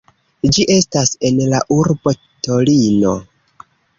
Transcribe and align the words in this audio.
Ĝi 0.55 0.63
estas 0.75 1.11
en 1.29 1.37
la 1.51 1.59
urbo 1.77 2.15
Torino. 2.47 3.15